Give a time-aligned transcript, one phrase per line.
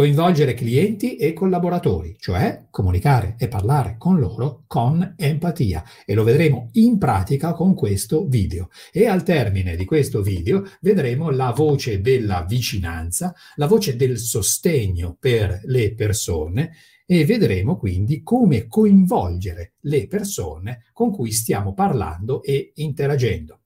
[0.00, 5.84] Coinvolgere clienti e collaboratori, cioè comunicare e parlare con loro con empatia.
[6.06, 8.70] E lo vedremo in pratica con questo video.
[8.94, 15.18] E al termine di questo video vedremo la voce della vicinanza, la voce del sostegno
[15.20, 16.70] per le persone
[17.04, 23.58] e vedremo quindi come coinvolgere le persone con cui stiamo parlando e interagendo.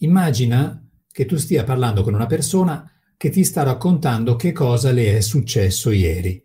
[0.00, 0.80] Immagina
[1.10, 5.20] che tu stia parlando con una persona che ti sta raccontando che cosa le è
[5.20, 6.40] successo ieri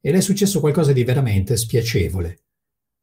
[0.00, 2.44] e le è successo qualcosa di veramente spiacevole,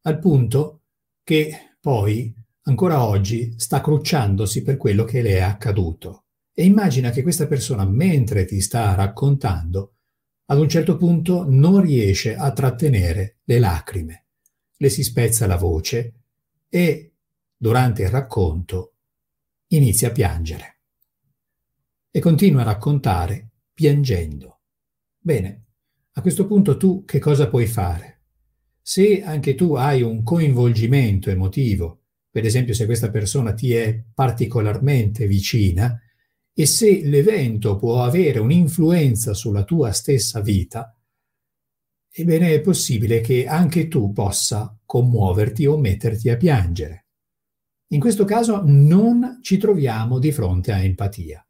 [0.02, 0.82] al punto
[1.22, 6.24] che poi, ancora oggi, sta crucciandosi per quello che le è accaduto.
[6.52, 9.94] E immagina che questa persona, mentre ti sta raccontando,
[10.46, 14.26] ad un certo punto non riesce a trattenere le lacrime,
[14.76, 16.14] le si spezza la voce
[16.68, 17.12] e,
[17.56, 18.93] durante il racconto,
[19.76, 20.80] inizia a piangere.
[22.10, 24.60] E continua a raccontare piangendo.
[25.18, 25.64] Bene,
[26.12, 28.20] a questo punto tu che cosa puoi fare?
[28.80, 35.26] Se anche tu hai un coinvolgimento emotivo, per esempio se questa persona ti è particolarmente
[35.26, 35.98] vicina,
[36.52, 40.96] e se l'evento può avere un'influenza sulla tua stessa vita,
[42.10, 47.03] ebbene è possibile che anche tu possa commuoverti o metterti a piangere.
[47.94, 51.46] In questo caso non ci troviamo di fronte a empatia,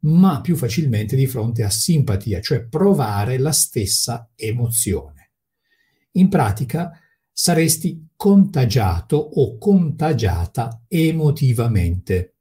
[0.00, 5.30] ma più facilmente di fronte a simpatia, cioè provare la stessa emozione.
[6.12, 6.90] In pratica
[7.30, 12.34] saresti contagiato o contagiata emotivamente.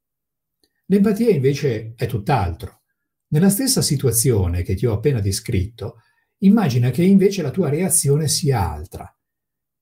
[0.88, 2.82] L'empatia invece è tutt'altro.
[3.28, 5.98] Nella stessa situazione che ti ho appena descritto,
[6.40, 9.08] immagina che invece la tua reazione sia altra,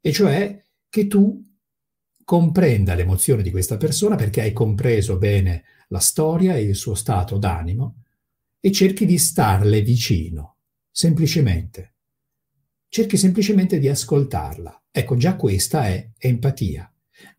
[0.02, 1.42] e cioè che tu
[2.24, 7.38] comprenda l'emozione di questa persona perché hai compreso bene la storia e il suo stato
[7.38, 8.04] d'animo
[8.60, 10.58] e cerchi di starle vicino,
[10.90, 11.96] semplicemente.
[12.88, 14.84] Cerchi semplicemente di ascoltarla.
[14.92, 16.88] Ecco, già questa è empatia.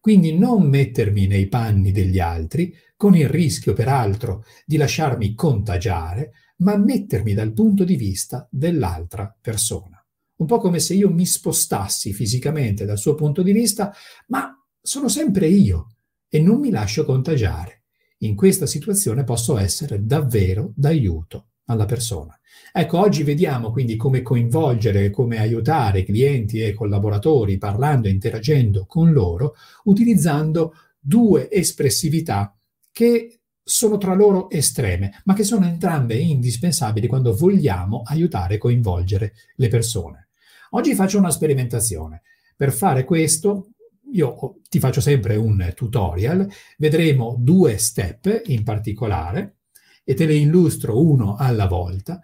[0.00, 6.76] Quindi non mettermi nei panni degli altri, con il rischio peraltro di lasciarmi contagiare, ma
[6.76, 10.04] mettermi dal punto di vista dell'altra persona.
[10.36, 13.94] Un po' come se io mi spostassi fisicamente dal suo punto di vista,
[14.28, 14.52] ma
[14.86, 15.94] sono sempre io
[16.28, 17.84] e non mi lascio contagiare.
[18.18, 22.38] In questa situazione posso essere davvero d'aiuto alla persona.
[22.70, 29.10] Ecco, oggi vediamo quindi come coinvolgere, come aiutare clienti e collaboratori parlando e interagendo con
[29.10, 32.54] loro, utilizzando due espressività
[32.92, 39.32] che sono tra loro estreme, ma che sono entrambe indispensabili quando vogliamo aiutare e coinvolgere
[39.56, 40.28] le persone.
[40.70, 42.20] Oggi faccio una sperimentazione.
[42.54, 43.70] Per fare questo
[44.14, 46.48] io ti faccio sempre un tutorial,
[46.78, 49.58] vedremo due step in particolare
[50.04, 52.20] e te le illustro uno alla volta,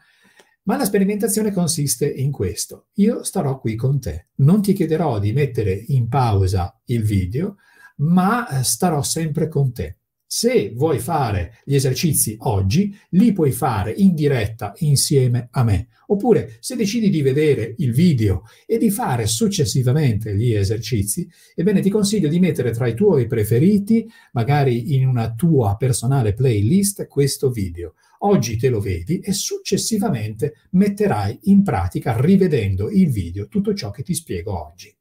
[0.65, 2.89] ma la sperimentazione consiste in questo.
[2.95, 7.57] Io starò qui con te, non ti chiederò di mettere in pausa il video,
[7.97, 10.00] ma starò sempre con te.
[10.33, 15.89] Se vuoi fare gli esercizi oggi, li puoi fare in diretta insieme a me.
[16.07, 21.91] Oppure, se decidi di vedere il video e di fare successivamente gli esercizi, ebbene ti
[21.91, 27.95] consiglio di mettere tra i tuoi preferiti, magari in una tua personale playlist, questo video.
[28.19, 34.05] Oggi te lo vedi e successivamente metterai in pratica, rivedendo il video, tutto ciò che
[34.05, 34.95] ti spiego oggi.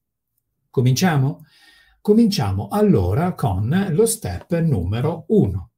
[0.72, 1.45] Cominciamo?
[2.02, 5.72] Cominciamo allora con lo step numero 1.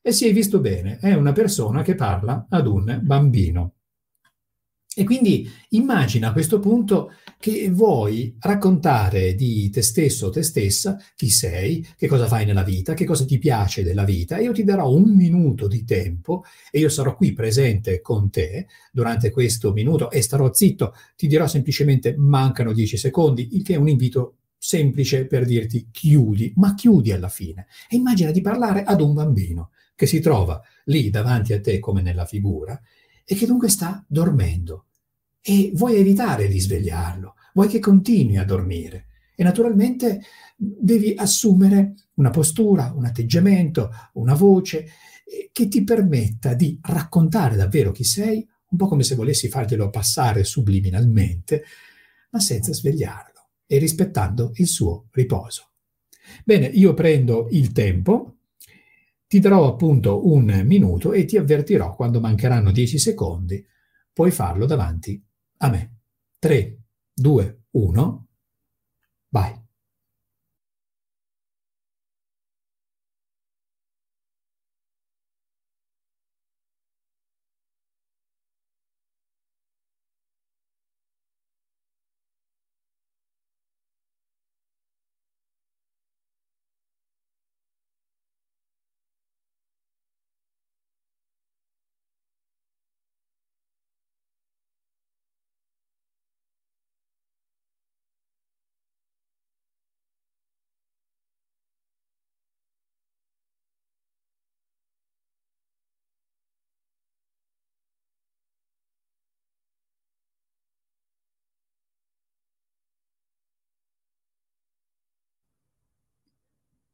[0.00, 3.74] E si è visto bene, è una persona che parla ad un bambino.
[4.92, 10.98] E quindi immagina a questo punto che vuoi raccontare di te stesso o te stessa,
[11.14, 14.38] chi sei, che cosa fai nella vita, che cosa ti piace della vita.
[14.38, 19.30] Io ti darò un minuto di tempo e io sarò qui presente con te durante
[19.30, 23.88] questo minuto e starò zitto, ti dirò semplicemente mancano dieci secondi, il che è un
[23.88, 27.66] invito semplice per dirti chiudi, ma chiudi alla fine.
[27.88, 32.02] E immagina di parlare ad un bambino che si trova lì davanti a te come
[32.02, 32.78] nella figura
[33.24, 34.86] e che dunque sta dormendo.
[35.40, 39.06] E vuoi evitare di svegliarlo, vuoi che continui a dormire.
[39.34, 40.20] E naturalmente
[40.54, 44.84] devi assumere una postura, un atteggiamento, una voce
[45.24, 49.88] eh, che ti permetta di raccontare davvero chi sei, un po' come se volessi farglielo
[49.88, 51.64] passare subliminalmente,
[52.30, 53.39] ma senza svegliarlo
[53.72, 55.70] e rispettando il suo riposo.
[56.44, 58.38] Bene, io prendo il tempo,
[59.28, 63.64] ti darò appunto un minuto e ti avvertirò quando mancheranno dieci secondi,
[64.12, 65.24] puoi farlo davanti
[65.58, 65.98] a me.
[66.40, 66.78] 3,
[67.14, 68.26] 2, 1,
[69.28, 69.59] vai.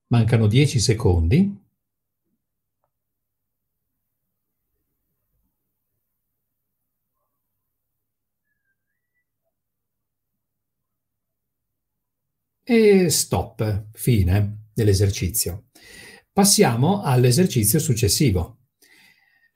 [0.09, 1.65] Mancano 10 secondi.
[12.69, 15.67] E stop, fine dell'esercizio.
[16.33, 18.59] Passiamo all'esercizio successivo.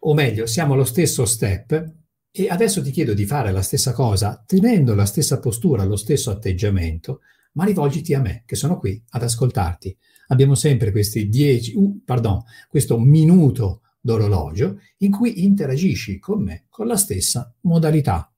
[0.00, 1.93] O meglio, siamo allo stesso step
[2.32, 6.31] e adesso ti chiedo di fare la stessa cosa tenendo la stessa postura, lo stesso
[6.31, 7.20] atteggiamento,
[7.52, 9.97] ma rivolgiti a me, che sono qui ad ascoltarti
[10.30, 16.86] abbiamo sempre questi dieci, uh, pardon, questo minuto d'orologio in cui interagisci con me con
[16.86, 18.32] la stessa modalità.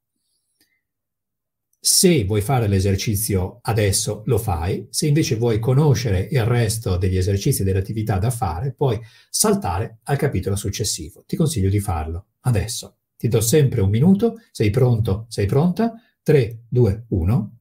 [1.84, 4.86] Se vuoi fare l'esercizio adesso, lo fai.
[4.90, 9.98] Se invece vuoi conoscere il resto degli esercizi e delle attività da fare, puoi saltare
[10.04, 11.24] al capitolo successivo.
[11.26, 12.98] Ti consiglio di farlo adesso.
[13.16, 14.36] Ti do sempre un minuto.
[14.52, 15.26] Sei pronto?
[15.28, 15.94] Sei pronta?
[16.22, 17.58] 3, 2, 1,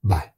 [0.00, 0.31] vai.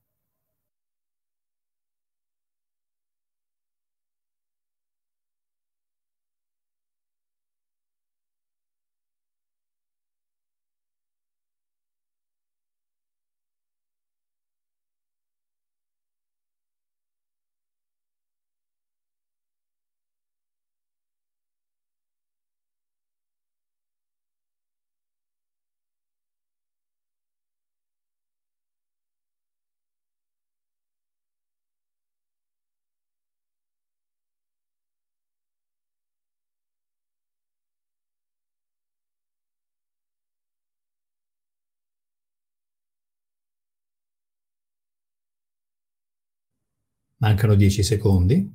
[47.25, 48.55] Mancano 10 secondi.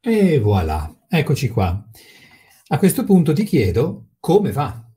[0.00, 1.86] E voilà, eccoci qua.
[2.68, 4.90] A questo punto ti chiedo come va.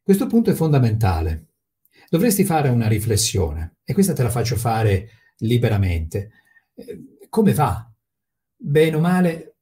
[0.00, 1.54] Questo punto è fondamentale.
[2.08, 6.30] Dovresti fare una riflessione e questa te la faccio fare liberamente.
[6.74, 7.92] Eh, come va?
[8.56, 9.56] Bene o male?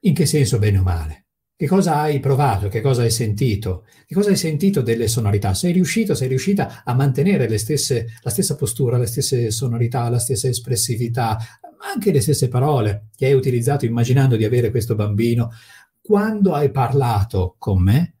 [0.00, 1.25] In che senso bene o male?
[1.58, 2.68] Che cosa hai provato?
[2.68, 3.86] Che cosa hai sentito?
[4.04, 5.54] Che cosa hai sentito delle sonorità?
[5.54, 10.48] Sei riuscito, sei riuscita a mantenere stesse, la stessa postura, le stesse sonorità, la stessa
[10.48, 11.38] espressività,
[11.94, 15.50] anche le stesse parole che hai utilizzato immaginando di avere questo bambino?
[16.02, 18.16] Quando hai parlato con me,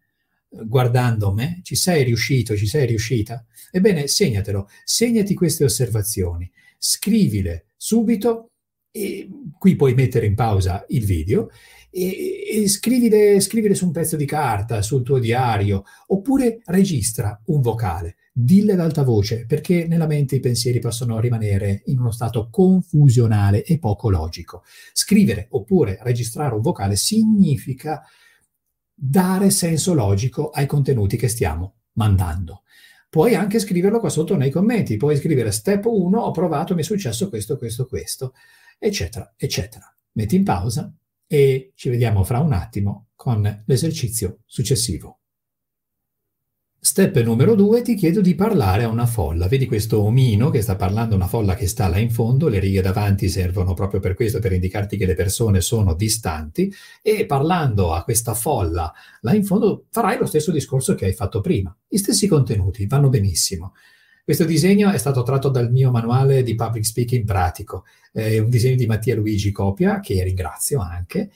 [0.48, 3.44] guardando me, ci sei riuscito, ci sei riuscita?
[3.70, 8.52] Ebbene, segnatelo, segnati queste osservazioni, scrivile subito
[8.90, 9.28] e
[9.58, 11.50] qui puoi mettere in pausa il video
[11.96, 17.62] e, e scrivile, scrivile su un pezzo di carta, sul tuo diario, oppure registra un
[17.62, 22.48] vocale, dille ad alta voce, perché nella mente i pensieri possono rimanere in uno stato
[22.50, 24.62] confusionale e poco logico.
[24.92, 28.02] Scrivere oppure registrare un vocale significa
[28.92, 32.62] dare senso logico ai contenuti che stiamo mandando.
[33.08, 36.84] Puoi anche scriverlo qua sotto nei commenti, puoi scrivere step 1, ho provato, mi è
[36.84, 38.34] successo questo, questo, questo,
[38.78, 39.90] eccetera, eccetera.
[40.12, 40.92] Metti in pausa
[41.26, 45.20] e ci vediamo fra un attimo con l'esercizio successivo.
[46.86, 49.48] Step numero due, ti chiedo di parlare a una folla.
[49.48, 52.60] Vedi questo omino che sta parlando a una folla che sta là in fondo, le
[52.60, 57.92] righe davanti servono proprio per questo, per indicarti che le persone sono distanti e parlando
[57.92, 58.92] a questa folla
[59.22, 61.76] là in fondo farai lo stesso discorso che hai fatto prima.
[61.88, 63.72] Gli stessi contenuti vanno benissimo.
[64.26, 68.74] Questo disegno è stato tratto dal mio manuale di public speaking pratico, è un disegno
[68.74, 71.30] di Mattia Luigi Copia, che ringrazio anche.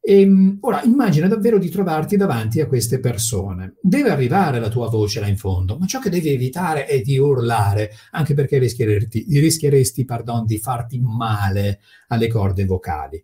[0.00, 3.74] E, ehm, ora immagina davvero di trovarti davanti a queste persone.
[3.82, 7.18] Deve arrivare la tua voce là in fondo, ma ciò che devi evitare è di
[7.18, 13.22] urlare, anche perché rischieresti, rischieresti pardon, di farti male alle corde vocali.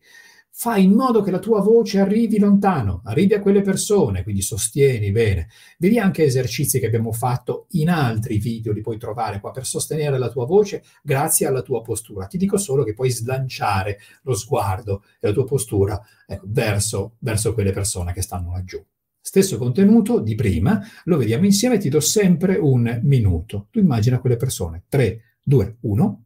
[0.61, 5.13] Fai in modo che la tua voce arrivi lontano, arrivi a quelle persone, quindi sostieni
[5.13, 5.47] bene.
[5.79, 10.19] Vedi anche esercizi che abbiamo fatto in altri video, li puoi trovare qua per sostenere
[10.19, 12.27] la tua voce grazie alla tua postura.
[12.27, 17.55] Ti dico solo che puoi slanciare lo sguardo e la tua postura ecco, verso, verso
[17.55, 18.85] quelle persone che stanno laggiù.
[19.21, 23.69] Stesso contenuto di prima, lo vediamo insieme, ti do sempre un minuto.
[23.71, 24.83] Tu immagina quelle persone.
[24.89, 26.23] 3, 2, 1.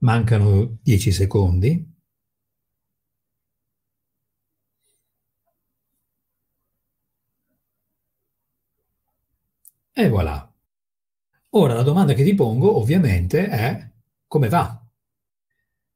[0.00, 1.96] Mancano 10 secondi.
[9.92, 10.48] E voilà.
[11.50, 13.90] Ora la domanda che ti pongo ovviamente è
[14.26, 14.80] come va?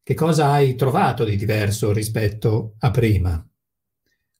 [0.02, 3.51] Che cosa hai trovato di diverso rispetto a prima?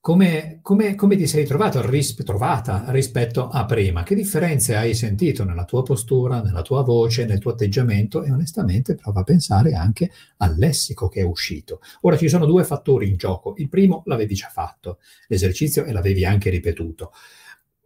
[0.05, 4.03] Come, come, come, ti sei trovato, ris- trovata rispetto a prima?
[4.03, 8.21] Che differenze hai sentito nella tua postura, nella tua voce, nel tuo atteggiamento?
[8.21, 11.79] E onestamente prova a pensare anche al lessico che è uscito.
[12.01, 13.53] Ora ci sono due fattori in gioco.
[13.55, 17.13] Il primo l'avevi già fatto, l'esercizio, e l'avevi anche ripetuto.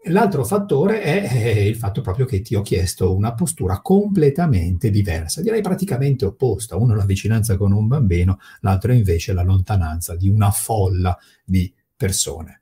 [0.06, 5.62] L'altro fattore è il fatto proprio che ti ho chiesto una postura completamente diversa, direi
[5.62, 6.78] praticamente opposta.
[6.78, 12.62] Uno la vicinanza con un bambino, l'altro invece la lontananza di una folla di persone.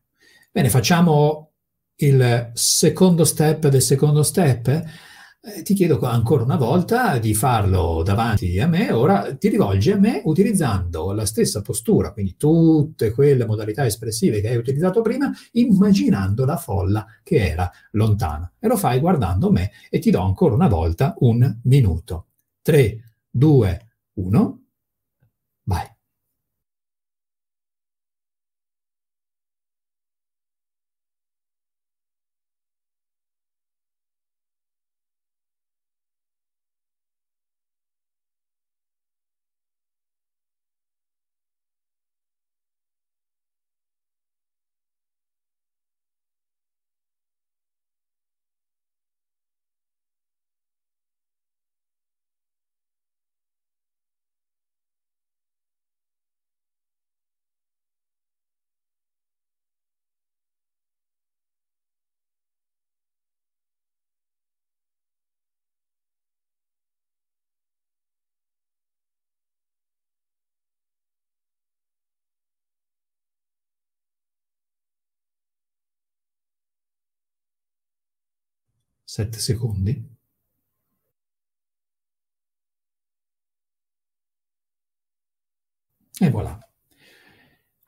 [0.51, 1.51] Bene, facciamo
[1.97, 4.67] il secondo step del secondo step.
[5.47, 8.91] Eh, ti chiedo ancora una volta di farlo davanti a me.
[8.91, 14.49] Ora ti rivolgi a me utilizzando la stessa postura, quindi tutte quelle modalità espressive che
[14.49, 18.51] hai utilizzato prima, immaginando la folla che era lontana.
[18.59, 22.27] E lo fai guardando me e ti do ancora una volta un minuto.
[22.63, 24.63] 3, 2, 1,
[25.63, 25.94] vai.
[79.05, 80.13] 7 secondi.
[86.19, 86.57] E voilà.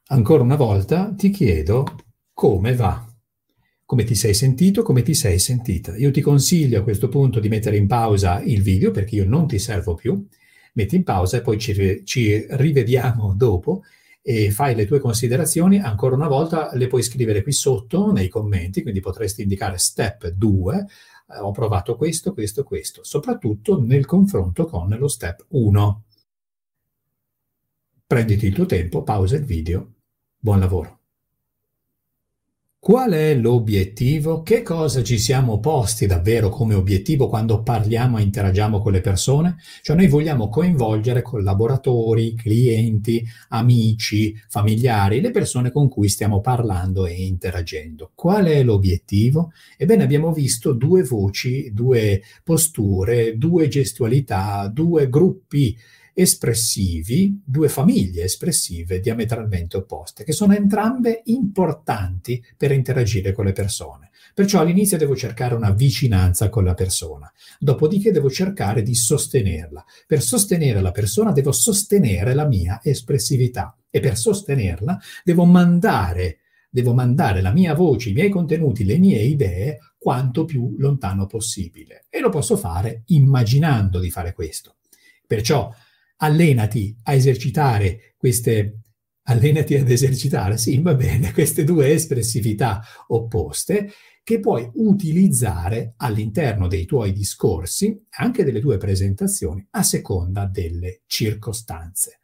[0.10, 1.86] Ancora una volta ti chiedo
[2.34, 3.06] come va,
[3.84, 5.96] come ti sei sentito, come ti sei sentita.
[5.98, 9.48] Io ti consiglio a questo punto di mettere in pausa il video perché io non
[9.48, 10.26] ti servo più.
[10.74, 13.84] Metti in pausa e poi ci, ci rivediamo dopo
[14.30, 18.82] e fai le tue considerazioni, ancora una volta le puoi scrivere qui sotto nei commenti,
[18.82, 20.86] quindi potresti indicare step 2,
[21.30, 26.04] eh, ho provato questo, questo, questo, soprattutto nel confronto con lo step 1.
[28.06, 29.94] Prenditi il tuo tempo, pausa il video,
[30.38, 30.97] buon lavoro.
[32.80, 34.44] Qual è l'obiettivo?
[34.44, 39.58] Che cosa ci siamo posti davvero come obiettivo quando parliamo e interagiamo con le persone?
[39.82, 47.26] Cioè noi vogliamo coinvolgere collaboratori, clienti, amici, familiari, le persone con cui stiamo parlando e
[47.26, 48.12] interagendo.
[48.16, 49.52] Qual è l'obiettivo?
[49.76, 55.76] Ebbene abbiamo visto due voci, due posture, due gestualità, due gruppi
[56.20, 64.10] espressivi, due famiglie espressive diametralmente opposte, che sono entrambe importanti per interagire con le persone.
[64.34, 69.86] Perciò all'inizio devo cercare una vicinanza con la persona, dopodiché devo cercare di sostenerla.
[70.08, 76.96] Per sostenere la persona devo sostenere la mia espressività e per sostenerla devo mandare, devo
[76.96, 82.06] mandare la mia voce, i miei contenuti, le mie idee quanto più lontano possibile.
[82.10, 84.78] E lo posso fare immaginando di fare questo.
[85.28, 85.72] Perciò
[86.18, 88.82] allenati a esercitare queste
[89.30, 93.92] allenati ad esercitare, sì, va bene, queste due espressività opposte
[94.24, 102.20] che puoi utilizzare all'interno dei tuoi discorsi, anche delle tue presentazioni, a seconda delle circostanze.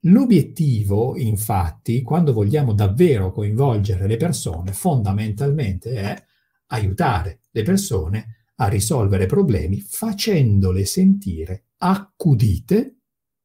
[0.00, 6.24] L'obiettivo, infatti, quando vogliamo davvero coinvolgere le persone, fondamentalmente è
[6.66, 12.96] aiutare le persone a risolvere problemi facendole sentire accudite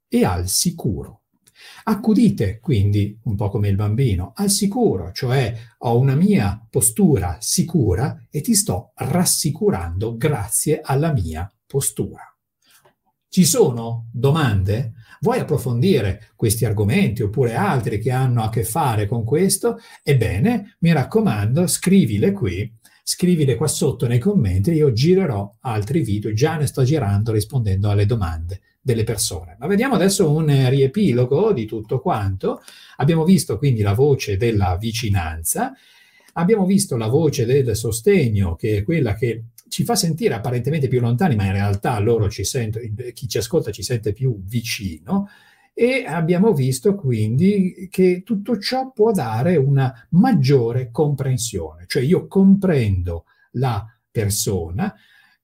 [0.09, 1.21] e al sicuro.
[1.83, 8.25] Accudite quindi, un po' come il bambino, al sicuro, cioè ho una mia postura sicura
[8.29, 12.23] e ti sto rassicurando grazie alla mia postura.
[13.27, 14.93] Ci sono domande?
[15.21, 19.79] Vuoi approfondire questi argomenti oppure altri che hanno a che fare con questo?
[20.01, 22.73] Ebbene, mi raccomando, scrivile qui,
[23.03, 28.05] scrivile qua sotto nei commenti, io girerò altri video, già ne sto girando rispondendo alle
[28.05, 29.55] domande delle persone.
[29.59, 32.61] Ma vediamo adesso un riepilogo di tutto quanto.
[32.97, 35.73] Abbiamo visto quindi la voce della vicinanza,
[36.33, 40.99] abbiamo visto la voce del sostegno, che è quella che ci fa sentire apparentemente più
[40.99, 45.29] lontani, ma in realtà loro ci sentono, chi ci ascolta ci sente più vicino.
[45.73, 53.25] E abbiamo visto quindi che tutto ciò può dare una maggiore comprensione, cioè io comprendo
[53.51, 54.93] la persona,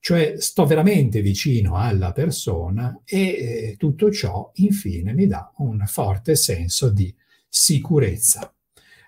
[0.06, 6.36] cioè sto veramente vicino alla persona e eh, tutto ciò infine mi dà un forte
[6.36, 7.12] senso di
[7.50, 8.54] sicurezza.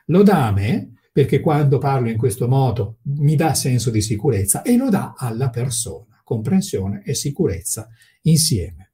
[0.05, 4.63] Lo dà a me perché quando parlo in questo modo mi dà senso di sicurezza
[4.63, 7.87] e lo dà alla persona, comprensione e sicurezza
[8.23, 8.93] insieme.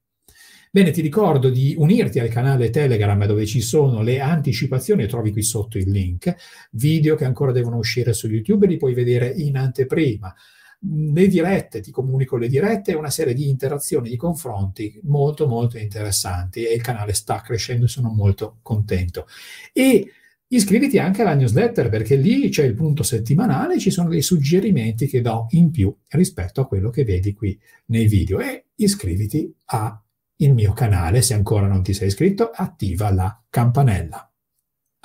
[0.71, 5.41] Bene, ti ricordo di unirti al canale Telegram dove ci sono le anticipazioni, trovi qui
[5.41, 6.35] sotto il link,
[6.71, 10.35] video che ancora devono uscire su YouTube li puoi vedere in anteprima
[10.85, 15.77] le dirette, ti comunico le dirette e una serie di interazioni, di confronti molto molto
[15.77, 19.27] interessanti e il canale sta crescendo e sono molto contento.
[19.71, 20.11] E
[20.47, 25.21] iscriviti anche alla newsletter perché lì c'è il punto settimanale, ci sono dei suggerimenti che
[25.21, 29.99] do in più rispetto a quello che vedi qui nei video e iscriviti al
[30.37, 34.27] mio canale, se ancora non ti sei iscritto, attiva la campanella.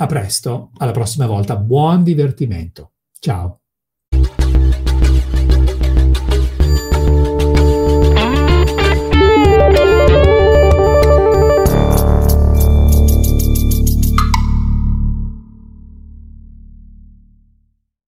[0.00, 2.92] A presto, alla prossima volta, buon divertimento.
[3.18, 3.67] Ciao.